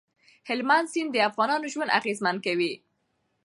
هلمند 0.47 0.87
سیند 0.93 1.11
د 1.13 1.17
افغانانو 1.29 1.65
ژوند 1.73 1.95
اغېزمن 1.99 2.35
کوي. 2.45 2.73